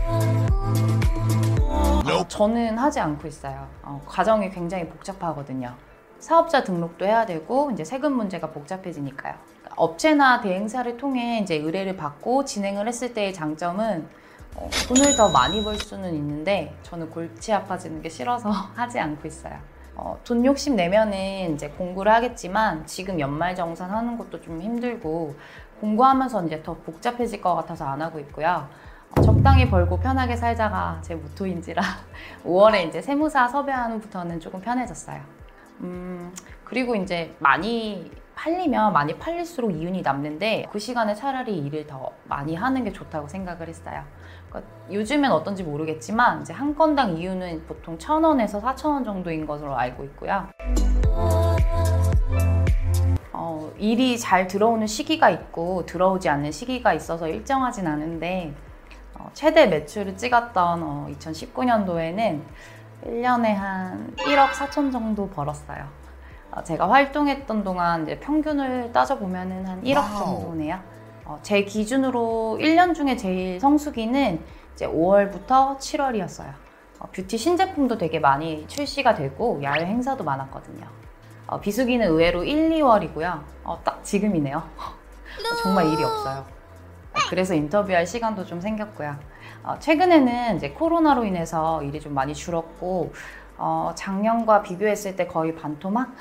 저는 2.28 2.78
하지 2.78 3.00
않고 3.00 3.28
있어요. 3.28 3.68
어, 3.82 4.00
과정이 4.06 4.50
굉장히 4.50 4.88
복잡하거든요. 4.88 5.74
사업자 6.18 6.62
등록도 6.62 7.06
해야 7.06 7.26
되고 7.26 7.70
이제 7.70 7.84
세금 7.84 8.12
문제가 8.12 8.50
복잡해지니까요. 8.50 9.34
업체나 9.76 10.40
대행사를 10.40 10.96
통해 10.96 11.40
이제 11.42 11.56
의뢰를 11.56 11.96
받고 11.96 12.44
진행을 12.44 12.86
했을 12.88 13.14
때의 13.14 13.32
장점은 13.32 14.06
어, 14.56 14.68
돈을 14.88 15.16
더 15.16 15.30
많이 15.30 15.62
벌 15.62 15.76
수는 15.76 16.14
있는데 16.14 16.74
저는 16.82 17.10
골치 17.10 17.52
아파지는 17.52 18.02
게 18.02 18.08
싫어서 18.08 18.50
하지 18.74 18.98
않고 18.98 19.26
있어요. 19.26 19.54
어, 19.94 20.18
돈 20.24 20.44
욕심 20.44 20.76
내면은 20.76 21.54
이제 21.54 21.68
공부를 21.68 22.12
하겠지만 22.12 22.86
지금 22.86 23.20
연말 23.20 23.54
정산 23.54 23.90
하는 23.90 24.16
것도 24.16 24.40
좀 24.40 24.60
힘들고 24.60 25.34
공부하면서 25.80 26.46
이제 26.46 26.62
더 26.62 26.74
복잡해질 26.74 27.40
것 27.40 27.54
같아서 27.54 27.86
안 27.86 28.02
하고 28.02 28.18
있고요. 28.20 28.68
어, 29.16 29.20
적당히 29.22 29.68
벌고 29.68 29.98
편하게 29.98 30.36
살자가 30.36 31.00
제 31.02 31.14
모토인지라 31.14 31.82
5월에 32.44 32.88
이제 32.88 33.02
세무사 33.02 33.48
섭외하는 33.48 34.00
부터는 34.00 34.40
조금 34.40 34.60
편해졌어요. 34.60 35.20
음, 35.80 36.32
그리고 36.64 36.94
이제 36.94 37.34
많이 37.38 38.10
팔리면 38.40 38.94
많이 38.94 39.18
팔릴수록 39.18 39.70
이윤이 39.70 40.00
남는데 40.00 40.68
그 40.72 40.78
시간에 40.78 41.14
차라리 41.14 41.58
일을 41.58 41.86
더 41.86 42.10
많이 42.24 42.56
하는 42.56 42.84
게 42.84 42.90
좋다고 42.90 43.28
생각을 43.28 43.68
했어요. 43.68 44.02
그러니까 44.48 44.72
요즘엔 44.90 45.30
어떤지 45.30 45.62
모르겠지만 45.62 46.40
이제 46.40 46.54
한 46.54 46.74
건당 46.74 47.18
이윤은 47.18 47.66
보통 47.66 47.98
천 47.98 48.24
원에서 48.24 48.58
사천 48.58 48.92
원 48.92 49.04
정도인 49.04 49.44
것으로 49.44 49.76
알고 49.76 50.04
있고요. 50.04 50.46
어, 53.34 53.70
일이 53.76 54.18
잘 54.18 54.46
들어오는 54.46 54.86
시기가 54.86 55.28
있고 55.28 55.84
들어오지 55.84 56.30
않는 56.30 56.50
시기가 56.50 56.94
있어서 56.94 57.28
일정하진 57.28 57.86
않은데 57.86 58.54
어, 59.18 59.28
최대 59.34 59.66
매출을 59.66 60.16
찍었던 60.16 60.82
어, 60.82 61.08
2019년도에는 61.10 62.40
1년에 63.04 63.54
한 63.54 64.14
1억 64.16 64.48
4천 64.48 64.90
정도 64.90 65.28
벌었어요. 65.28 65.99
어, 66.52 66.62
제가 66.62 66.90
활동했던 66.90 67.62
동안 67.62 68.02
이제 68.02 68.18
평균을 68.18 68.92
따져보면 68.92 69.66
한 69.66 69.82
1억 69.82 69.96
원 69.96 70.18
정도네요. 70.18 70.78
어, 71.24 71.38
제 71.42 71.64
기준으로 71.64 72.58
1년 72.60 72.94
중에 72.94 73.16
제일 73.16 73.60
성수기는 73.60 74.40
이제 74.74 74.86
5월부터 74.86 75.78
7월이었어요. 75.78 76.52
어, 76.98 77.08
뷰티 77.12 77.38
신제품도 77.38 77.98
되게 77.98 78.18
많이 78.18 78.66
출시가 78.66 79.14
되고 79.14 79.62
야외 79.62 79.86
행사도 79.86 80.24
많았거든요. 80.24 80.86
어, 81.46 81.60
비수기는 81.60 82.06
의외로 82.06 82.42
1, 82.44 82.70
2월이고요. 82.70 83.42
어, 83.64 83.80
딱 83.84 84.04
지금이네요. 84.04 84.62
정말 85.62 85.86
일이 85.86 86.02
없어요. 86.02 86.44
그래서 87.28 87.54
인터뷰할 87.54 88.06
시간도 88.06 88.44
좀 88.44 88.60
생겼고요. 88.60 89.16
어, 89.62 89.76
최근에는 89.78 90.56
이제 90.56 90.70
코로나로 90.70 91.24
인해서 91.24 91.82
일이 91.82 92.00
좀 92.00 92.14
많이 92.14 92.34
줄었고 92.34 93.12
어, 93.62 93.92
작년과 93.94 94.62
비교했을 94.62 95.16
때 95.16 95.26
거의 95.26 95.54
반토막? 95.54 96.14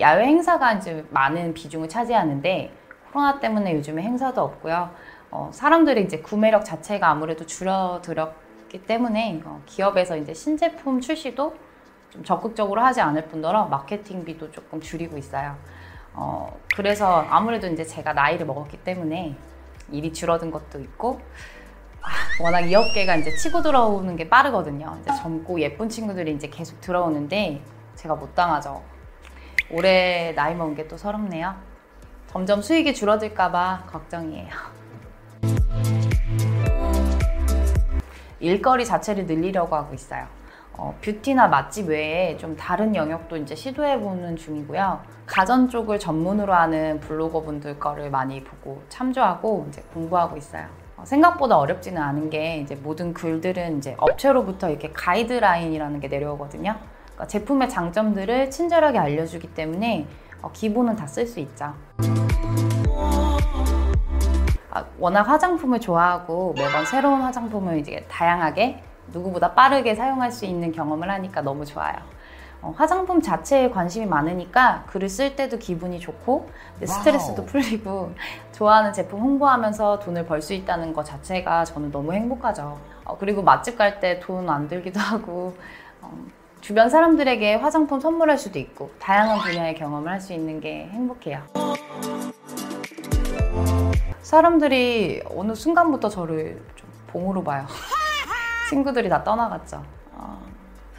야외 0.00 0.24
행사가 0.24 0.72
이제 0.72 1.04
많은 1.10 1.52
비중을 1.52 1.90
차지하는데 1.90 2.72
코로나 3.12 3.38
때문에 3.38 3.74
요즘에 3.74 4.02
행사도 4.02 4.40
없고요. 4.40 4.90
어, 5.30 5.50
사람들의 5.52 6.04
이제 6.04 6.20
구매력 6.20 6.64
자체가 6.64 7.10
아무래도 7.10 7.44
줄어들었기 7.44 8.84
때문에 8.86 9.42
어, 9.44 9.60
기업에서 9.66 10.16
이제 10.16 10.32
신제품 10.32 11.02
출시도 11.02 11.54
좀 12.08 12.24
적극적으로 12.24 12.80
하지 12.80 13.02
않을 13.02 13.26
뿐더러 13.28 13.66
마케팅비도 13.66 14.52
조금 14.52 14.80
줄이고 14.80 15.18
있어요. 15.18 15.56
어, 16.14 16.58
그래서 16.74 17.26
아무래도 17.28 17.66
이제 17.66 17.84
제가 17.84 18.14
나이를 18.14 18.46
먹었기 18.46 18.78
때문에 18.78 19.36
일이 19.90 20.10
줄어든 20.14 20.50
것도 20.50 20.80
있고 20.80 21.20
아, 21.20 21.61
워낙 22.42 22.60
이 22.60 22.74
업계가 22.74 23.16
이제 23.16 23.34
치고 23.36 23.62
들어오는 23.62 24.16
게 24.16 24.28
빠르거든요. 24.28 24.98
이제 25.00 25.10
젊고 25.20 25.60
예쁜 25.60 25.88
친구들이 25.88 26.32
이제 26.34 26.48
계속 26.48 26.80
들어오는데 26.80 27.62
제가 27.94 28.14
못 28.16 28.34
당하죠. 28.34 28.82
올해 29.70 30.32
나이 30.34 30.54
먹은 30.54 30.74
게 30.74 30.88
또 30.88 30.96
서럽네요. 30.96 31.54
점점 32.26 32.62
수익이 32.62 32.94
줄어들까봐 32.94 33.84
걱정이에요. 33.90 34.48
일거리 38.40 38.84
자체를 38.84 39.26
늘리려고 39.26 39.76
하고 39.76 39.94
있어요. 39.94 40.26
어, 40.72 40.96
뷰티나 41.02 41.48
맛집 41.48 41.88
외에 41.88 42.36
좀 42.38 42.56
다른 42.56 42.94
영역도 42.96 43.36
이제 43.36 43.54
시도해보는 43.54 44.36
중이고요. 44.36 45.00
가전 45.26 45.68
쪽을 45.68 45.98
전문으로 45.98 46.52
하는 46.52 46.98
블로거 47.00 47.42
분들 47.42 47.78
거를 47.78 48.10
많이 48.10 48.42
보고 48.42 48.82
참조하고 48.88 49.66
이제 49.68 49.82
공부하고 49.92 50.36
있어요. 50.36 50.66
어, 51.02 51.04
생각보다 51.04 51.58
어렵지는 51.58 52.00
않은 52.00 52.30
게 52.30 52.58
이제 52.58 52.76
모든 52.76 53.12
글들은 53.12 53.78
이제 53.78 53.94
업체로부터 53.98 54.70
이렇게 54.70 54.90
가이드라인이라는 54.92 55.98
게 56.00 56.06
내려오거든요. 56.08 56.76
그러니까 57.06 57.26
제품의 57.26 57.68
장점들을 57.68 58.50
친절하게 58.50 58.98
알려주기 58.98 59.48
때문에 59.54 60.06
어, 60.42 60.50
기본은 60.52 60.94
다 60.96 61.06
쓸 61.06 61.26
수 61.26 61.40
있죠. 61.40 61.74
아, 64.70 64.84
워낙 64.98 65.22
화장품을 65.28 65.80
좋아하고 65.80 66.54
매번 66.56 66.86
새로운 66.86 67.20
화장품을 67.20 67.78
이제 67.78 68.06
다양하게 68.08 68.82
누구보다 69.12 69.52
빠르게 69.52 69.94
사용할 69.94 70.30
수 70.32 70.46
있는 70.46 70.72
경험을 70.72 71.10
하니까 71.10 71.42
너무 71.42 71.66
좋아요. 71.66 71.94
어, 72.62 72.72
화장품 72.76 73.20
자체에 73.20 73.70
관심이 73.70 74.06
많으니까 74.06 74.84
글을 74.86 75.08
쓸 75.08 75.34
때도 75.34 75.58
기분이 75.58 75.98
좋고 75.98 76.48
스트레스도 76.84 77.44
풀리고 77.46 78.12
좋아하는 78.52 78.92
제품 78.92 79.20
홍보하면서 79.20 79.98
돈을 79.98 80.26
벌 80.26 80.40
수 80.40 80.54
있다는 80.54 80.92
것 80.94 81.04
자체가 81.04 81.64
저는 81.64 81.90
너무 81.90 82.12
행복하죠. 82.12 82.78
어, 83.04 83.18
그리고 83.18 83.42
맛집 83.42 83.76
갈 83.76 83.98
때 84.00 84.20
돈 84.20 84.48
안 84.48 84.68
들기도 84.68 84.98
하고 85.00 85.56
어, 86.00 86.12
주변 86.60 86.88
사람들에게 86.88 87.56
화장품 87.56 87.98
선물할 88.00 88.38
수도 88.38 88.58
있고 88.60 88.90
다양한 89.00 89.38
분야의 89.40 89.74
경험을 89.74 90.10
할 90.12 90.20
수 90.20 90.32
있는 90.32 90.60
게 90.60 90.86
행복해요. 90.92 91.42
사람들이 94.22 95.22
어느 95.36 95.54
순간부터 95.54 96.08
저를 96.08 96.62
좀 96.76 96.88
봉으로 97.08 97.42
봐요. 97.42 97.66
친구들이 98.70 99.08
다 99.08 99.22
떠나갔죠. 99.24 99.82
어, 100.12 100.40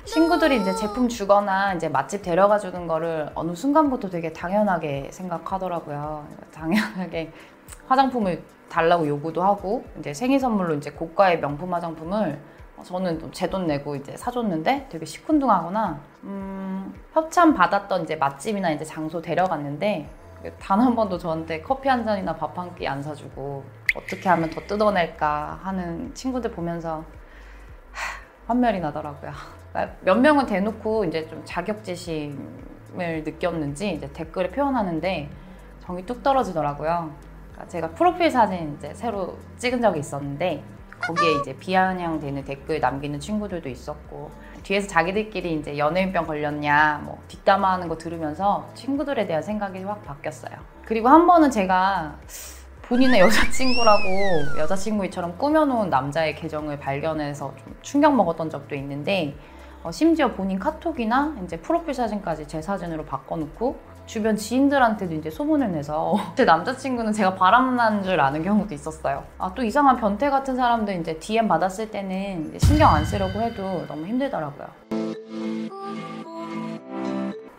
친구들이 0.06 0.62
이제 0.62 0.76
제품 0.76 1.08
주거나 1.08 1.74
이제 1.74 1.88
맛집 1.88 2.22
데려가 2.24 2.60
주는 2.60 2.88
거를 2.88 3.30
어느 3.36 3.56
순간부터 3.56 4.10
되게 4.10 4.34
당연하게 4.34 5.10
생각하더라고요. 5.12 6.28
당연하게 6.54 7.32
화장품을 7.88 8.44
달라고 8.70 9.08
요구도 9.08 9.42
하고 9.44 9.86
이제 10.00 10.14
생일 10.14 10.40
선물로 10.40 10.76
이제 10.76 10.92
고가의 10.92 11.40
명품 11.40 11.74
화장품을 11.74 12.40
저는 12.84 13.32
제 13.32 13.48
돈 13.50 13.66
내고 13.66 13.96
이제 13.96 14.18
사줬는데 14.18 14.88
되게 14.92 15.06
시큰둥하거나 15.06 16.00
음, 16.24 16.94
협찬 17.14 17.54
받았던 17.54 18.04
이제 18.04 18.16
맛집이나 18.18 18.72
이제 18.72 18.84
장소 18.84 19.22
데려갔는데 19.22 20.10
단 20.60 20.82
한 20.82 20.94
번도 20.96 21.18
저한테 21.18 21.62
커피 21.62 21.88
한 21.88 22.04
잔이나 22.04 22.36
밥 22.36 22.58
한 22.58 22.76
끼 22.76 22.86
안 22.86 23.02
사주고 23.02 23.64
어떻게 23.96 24.28
하면 24.28 24.50
더 24.50 24.60
뜯어낼까 24.68 25.60
하는 25.64 26.14
친구들 26.14 26.52
보면서 26.52 26.98
하, 27.94 28.20
환멸이 28.48 28.82
나더라고요. 28.82 29.32
그러니까 29.74 29.96
몇 30.02 30.16
명은 30.16 30.46
대놓고 30.46 31.06
이제 31.06 31.28
좀 31.28 31.42
자격지심을 31.44 33.24
느꼈는지 33.26 33.92
이제 33.92 34.08
댓글에 34.14 34.52
표현하는데 34.52 35.30
정이 35.82 36.06
뚝 36.06 36.24
떨어지더라고요. 36.24 37.12
그러니까 37.52 37.68
제가 37.68 37.90
프로필 37.90 38.32
사진 38.32 38.76
이제 38.78 38.94
새로 38.94 39.38
찍은 39.58 39.82
적이 39.82 40.00
있었는데 40.00 40.64
거기에 41.02 41.42
이제 41.42 41.58
비아냥되는 41.58 42.46
댓글 42.46 42.80
남기는 42.80 43.20
친구들도 43.20 43.68
있었고 43.68 44.32
뒤에서 44.62 44.88
자기들끼리 44.88 45.56
이제 45.56 45.78
연예인병 45.78 46.26
걸렸냐 46.26 47.02
뭐 47.04 47.22
뒷담화하는 47.28 47.90
거 47.90 47.98
들으면서 47.98 48.70
친구들에 48.76 49.28
대한 49.28 49.44
생각이 49.44 49.84
확 49.84 50.06
바뀌었어요. 50.06 50.56
그리고 50.86 51.10
한 51.10 51.28
번은 51.28 51.52
제가 51.52 52.16
본인의 52.84 53.20
여자친구라고 53.22 54.60
여자친구처럼 54.60 55.38
꾸며놓은 55.38 55.90
남자의 55.90 56.36
계정을 56.36 56.80
발견해서 56.80 57.54
좀 57.58 57.76
충격 57.82 58.16
먹었던 58.16 58.50
적도 58.50 58.76
있는데 58.76 59.36
어, 59.84 59.92
심지어 59.92 60.32
본인 60.34 60.60
카톡이나 60.60 61.36
이제 61.44 61.58
프로필 61.58 61.94
사진까지 61.94 62.48
제 62.48 62.62
사진으로 62.62 63.04
바꿔놓고 63.06 63.78
주변 64.06 64.36
지인들한테도 64.36 65.14
이제 65.16 65.30
소문을 65.30 65.72
내서 65.72 66.16
제 66.36 66.46
남자친구는 66.46 67.12
제가 67.14 67.36
바람난 67.36 68.04
줄 68.04 68.20
아는 68.20 68.44
경우도 68.44 68.74
있었어요. 68.74 69.24
아, 69.38 69.52
또 69.54 69.64
이상한 69.64 69.98
변태 69.98 70.30
같은 70.30 70.56
사람들 70.56 71.00
이제 71.02 71.18
DM 71.20 71.48
받았을 71.48 71.92
때는 71.92 72.58
신경 72.60 72.94
안 72.94 73.04
쓰려고 73.06 73.42
해도 73.42 73.86
너무 73.88 74.06
힘들더라고요. 74.08 74.68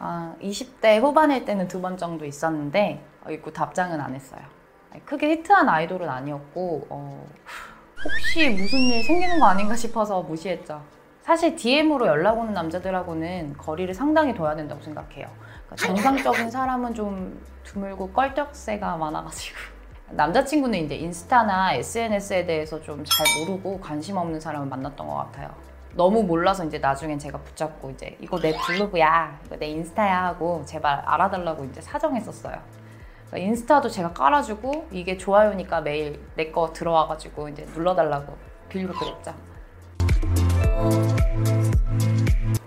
아, 0.00 0.35
20대 0.40 1.00
후반일 1.00 1.45
때는 1.45 1.66
두 1.69 1.81
번 1.81 1.97
정도 1.97 2.25
있었는데 2.25 3.02
어, 3.26 3.31
있고 3.33 3.52
답장은 3.52 4.00
안 4.00 4.14
했어요. 4.14 4.40
크게 5.04 5.31
히트한 5.31 5.69
아이돌은 5.69 6.09
아니었고 6.09 6.87
어, 6.88 7.26
혹시 8.04 8.49
무슨 8.50 8.78
일 8.78 9.02
생기는 9.02 9.40
거 9.40 9.47
아닌가 9.47 9.75
싶어서 9.75 10.23
무시했죠. 10.23 10.81
사실 11.25 11.57
DM으로 11.57 12.07
연락 12.07 12.38
오는 12.38 12.52
남자들하고는 12.52 13.54
거리를 13.57 13.95
상당히 13.95 14.35
둬야 14.35 14.54
된다고 14.54 14.83
생각해요. 14.83 15.26
그러니까 15.66 15.76
정상적인 15.76 16.50
사람은 16.52 16.93
좀 16.93 17.43
드물고 17.64 18.11
껄떡새가 18.11 18.99
많아가지고 18.99 19.57
남자친구는 20.12 20.81
이제 20.81 20.97
인스타나 20.97 21.73
SNS에 21.76 22.45
대해서 22.45 22.78
좀 22.83 23.02
잘 23.07 23.26
모르고 23.40 23.81
관심 23.81 24.19
없는 24.19 24.38
사람을 24.38 24.66
만났던 24.69 25.07
것 25.07 25.14
같아요. 25.14 25.49
너무 25.95 26.23
몰라서 26.25 26.62
이제 26.66 26.78
나중엔 26.78 27.19
제가 27.19 27.38
붙잡고 27.38 27.93
이제 27.93 28.19
이거 28.21 28.38
내 28.38 28.54
블로그야, 28.59 29.40
이거 29.47 29.57
내 29.57 29.69
인스타야 29.69 30.25
하고 30.26 30.62
제발 30.66 31.00
알아달라고 31.07 31.64
이제 31.64 31.81
사정했었어요. 31.81 32.54
그러니까 33.28 33.49
인스타도 33.49 33.88
제가 33.88 34.12
깔아주고 34.12 34.88
이게 34.90 35.16
좋아요니까 35.16 35.81
매일 35.81 36.21
내 36.37 36.52
거 36.52 36.71
들어와가지고 36.75 37.49
이제 37.49 37.64
눌러달라고 37.75 38.37
빌로 38.69 38.93
그랬죠. 38.93 39.33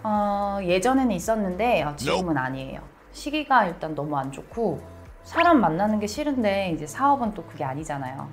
어, 0.03 0.59
예전에는 0.61 1.11
있었는데 1.11 1.83
어, 1.83 1.95
지금은 1.95 2.37
아니에요. 2.37 2.81
시기가 3.11 3.65
일단 3.65 3.95
너무 3.95 4.17
안 4.17 4.31
좋고 4.31 4.79
사람 5.23 5.59
만나는 5.59 5.99
게 5.99 6.07
싫은데 6.07 6.71
이제 6.71 6.87
사업은 6.87 7.33
또 7.33 7.43
그게 7.43 7.63
아니잖아요. 7.63 8.29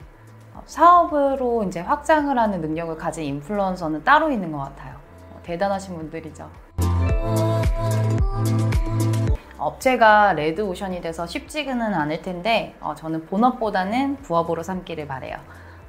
어, 0.54 0.62
사업으로 0.66 1.64
이제 1.64 1.80
확장을 1.80 2.36
하는 2.38 2.60
능력을 2.60 2.96
가진 2.96 3.24
인플루언서는 3.24 4.04
따로 4.04 4.30
있는 4.30 4.52
것 4.52 4.58
같아요. 4.58 4.94
어, 5.32 5.40
대단하신 5.42 5.96
분들이죠. 5.96 6.48
업체가 9.58 10.34
레드오션이 10.34 11.00
돼서 11.00 11.26
쉽지는 11.26 11.80
않을 11.94 12.20
텐데 12.20 12.76
어, 12.80 12.94
저는 12.94 13.26
본업보다는 13.26 14.16
부업으로 14.16 14.62
삼기를 14.62 15.06
바래요. 15.06 15.36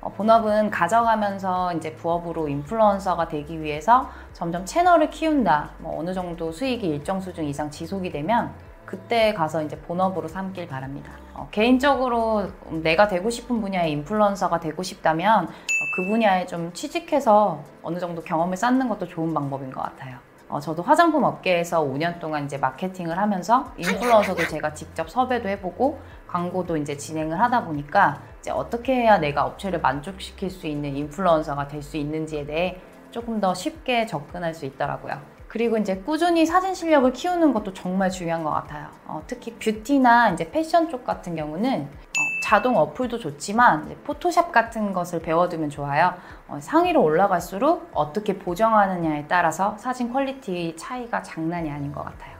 어, 0.06 0.10
본업은 0.10 0.70
가져가면서 0.70 1.74
이제 1.74 1.96
부업으로 1.96 2.48
인플루언서가 2.48 3.28
되기 3.28 3.60
위해서 3.60 4.08
점점 4.34 4.64
채널을 4.64 5.10
키운다. 5.10 5.72
뭐 5.80 6.00
어느 6.00 6.14
정도 6.14 6.52
수익이 6.52 6.86
일정 6.88 7.20
수준 7.20 7.44
이상 7.46 7.72
지속이 7.72 8.12
되면 8.12 8.54
그때 8.86 9.34
가서 9.34 9.64
이제 9.64 9.76
본업으로 9.80 10.28
삼길 10.28 10.68
바랍니다. 10.68 11.12
어, 11.34 11.48
개인적으로 11.50 12.46
내가 12.70 13.08
되고 13.08 13.32
싶은 13.32 13.60
분야의 13.62 13.92
인플루언서가 13.94 14.60
되고 14.60 14.84
싶다면 14.84 15.46
어, 15.46 15.50
그 15.96 16.12
분야에 16.12 16.46
좀 16.46 16.72
취직해서 16.72 17.64
어느 17.82 17.98
정도 17.98 18.22
경험을 18.22 18.58
쌓는 18.58 18.88
것도 18.88 19.08
좋은 19.08 19.34
방법인 19.34 19.72
것 19.72 19.82
같아요. 19.82 20.20
어, 20.48 20.60
저도 20.60 20.84
화장품 20.84 21.24
업계에서 21.24 21.84
5년 21.84 22.20
동안 22.20 22.46
이제 22.46 22.60
마케팅을 22.60 23.18
하면서 23.18 23.72
인플루언서도 23.78 24.48
제가 24.50 24.76
직접 24.76 25.10
섭외도 25.10 25.50
해보고 25.50 26.00
광고도 26.28 26.78
이제 26.78 26.96
진행을 26.96 27.40
하다 27.40 27.66
보니까 27.66 28.22
이제 28.46 28.52
어떻게 28.52 28.94
해야 28.94 29.18
내가 29.18 29.44
업체를 29.44 29.82
만족시킬 29.82 30.52
수 30.52 30.68
있는 30.68 30.96
인플루언서가 30.96 31.68
될 31.68 31.82
수 31.82 31.98
있는지에 31.98 32.46
대해 32.46 32.80
조금 33.10 33.40
더 33.42 33.56
쉽게 33.56 34.06
접근할 34.06 34.54
수 34.54 34.66
있더라고요. 34.66 35.18
그리고 35.48 35.78
이제 35.78 35.96
꾸준히 35.98 36.46
사진 36.46 36.76
실력을 36.76 37.12
키우는 37.12 37.54
것도 37.54 37.74
정말 37.74 38.12
중요한 38.12 38.44
것 38.44 38.52
같아요. 38.52 38.88
어, 39.08 39.24
특히 39.26 39.54
beauty나 39.54 40.30
이제 40.32 40.52
패션 40.52 40.90
쪽 40.90 41.04
같은 41.06 41.36
경우는 41.36 41.82
어, 41.82 42.22
자동 42.44 42.78
어플도 42.78 43.18
좋지만 43.18 43.96
포토샵 44.04 44.52
같은 44.52 44.94
것을 44.94 45.22
배워두면 45.24 45.72
좋아요. 45.72 46.14
어, 46.48 46.60
상위로 46.62 47.02
올라갈수록 47.02 47.90
어떻게 47.94 48.38
보정하느냐에 48.38 49.26
따라서 49.28 49.76
사진 49.80 50.14
quality 50.14 50.76
차이가 50.78 51.24
장난이 51.24 51.72
아닌 51.72 51.92
것 51.92 52.04
같아요. 52.04 52.35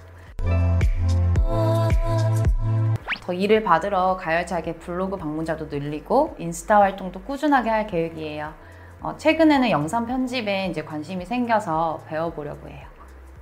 더 3.26 3.34
일을 3.34 3.64
받으러 3.64 4.18
가열차게 4.18 4.76
블로그 4.76 5.18
방문자도 5.18 5.66
늘리고 5.66 6.36
인스타 6.38 6.80
활동도 6.80 7.22
꾸준하게 7.22 7.70
할 7.72 7.88
계획이에요. 7.88 8.54
어, 9.02 9.16
최근에는 9.18 9.72
영상 9.72 10.06
편집에 10.06 10.68
이제 10.68 10.84
관심이 10.84 11.26
생겨서 11.26 12.02
배워보려고 12.08 12.70
해요. 12.70 12.86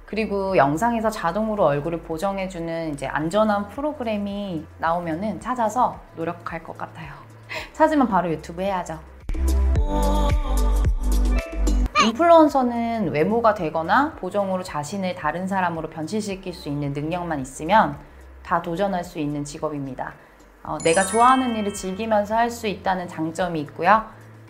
그리고 0.05 0.55
영상에서 0.55 1.09
자동으로 1.09 1.65
얼굴을 1.65 2.03
보정해주는 2.03 2.93
이제 2.93 3.07
안전한 3.07 3.67
프로그램이 3.67 4.65
나오면은 4.77 5.41
찾아서 5.41 5.99
노력할 6.15 6.63
것 6.63 6.77
같아요. 6.77 7.11
찾으면 7.73 8.07
바로 8.07 8.29
유튜브 8.31 8.61
해야죠. 8.61 8.97
인플루언서는 12.05 13.11
외모가 13.11 13.53
되거나 13.53 14.13
보정으로 14.13 14.63
자신을 14.63 15.15
다른 15.15 15.45
사람으로 15.45 15.89
변신시킬 15.89 16.53
수 16.53 16.69
있는 16.69 16.93
능력만 16.93 17.41
있으면 17.41 17.97
다 18.43 18.61
도전할 18.61 19.03
수 19.03 19.19
있는 19.19 19.43
직업입니다. 19.43 20.13
어, 20.63 20.77
내가 20.83 21.03
좋아하는 21.05 21.55
일을 21.55 21.73
즐기면서 21.73 22.35
할 22.35 22.49
수 22.49 22.67
있다는 22.67 23.07
장점이 23.07 23.59
있고요. 23.61 24.03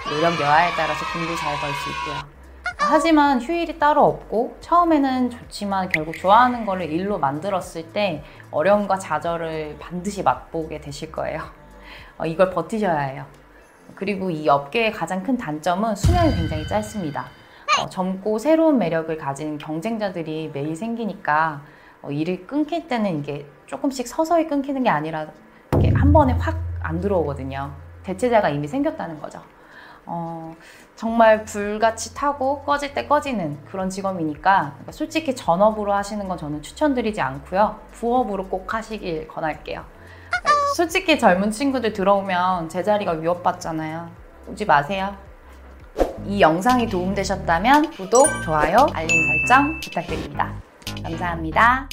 노력 0.09 0.39
여하에 0.39 0.71
따라서 0.75 1.05
돈도 1.13 1.35
잘 1.35 1.55
벌 1.59 1.69
수 1.71 1.89
있고요. 1.89 2.33
하지만 2.77 3.39
휴일이 3.41 3.79
따로 3.79 4.03
없고 4.05 4.57
처음에는 4.59 5.29
좋지만 5.29 5.89
결국 5.89 6.15
좋아하는 6.17 6.65
거를 6.65 6.91
일로 6.91 7.17
만들었을 7.17 7.93
때 7.93 8.23
어려움과 8.51 8.99
좌절을 8.99 9.77
반드시 9.79 10.21
맛보게 10.21 10.81
되실 10.81 11.11
거예요. 11.11 11.41
어, 12.17 12.25
이걸 12.25 12.49
버티셔야 12.51 12.99
해요. 12.99 13.25
그리고 13.95 14.29
이 14.29 14.49
업계의 14.49 14.91
가장 14.91 15.23
큰 15.23 15.37
단점은 15.37 15.95
수명이 15.95 16.35
굉장히 16.35 16.67
짧습니다. 16.67 17.25
어, 17.79 17.89
젊고 17.89 18.37
새로운 18.37 18.77
매력을 18.77 19.15
가진 19.17 19.57
경쟁자들이 19.57 20.51
매일 20.53 20.75
생기니까 20.75 21.61
어, 22.01 22.11
일을 22.11 22.45
끊길 22.45 22.87
때는 22.87 23.19
이게 23.19 23.45
조금씩 23.73 24.07
서서히 24.07 24.47
끊기는 24.47 24.83
게 24.83 24.89
아니라 24.89 25.25
한 25.95 26.13
번에 26.13 26.33
확 26.33 26.73
안 26.83 26.99
들어오거든요. 27.01 27.71
대체자가 28.03 28.49
이미 28.49 28.67
생겼다는 28.67 29.19
거죠. 29.19 29.41
어, 30.05 30.53
정말 30.97 31.45
불같이 31.45 32.13
타고 32.13 32.61
꺼질 32.63 32.93
때 32.93 33.07
꺼지는 33.07 33.57
그런 33.65 33.89
직업이니까 33.89 34.71
그러니까 34.73 34.91
솔직히 34.91 35.33
전업으로 35.33 35.93
하시는 35.93 36.27
건 36.27 36.37
저는 36.37 36.61
추천드리지 36.61 37.21
않고요. 37.21 37.79
부업으로 37.93 38.47
꼭 38.49 38.73
하시길 38.73 39.29
권할게요. 39.29 39.85
솔직히 40.75 41.17
젊은 41.17 41.51
친구들 41.51 41.93
들어오면 41.93 42.67
제 42.67 42.83
자리가 42.83 43.13
위협받잖아요. 43.13 44.09
오지 44.49 44.65
마세요. 44.65 45.15
이 46.25 46.41
영상이 46.41 46.89
도움되셨다면 46.89 47.91
구독, 47.91 48.27
좋아요, 48.43 48.87
알림 48.93 49.09
설정 49.47 49.79
부탁드립니다. 49.79 50.53
감사합니다. 51.03 51.87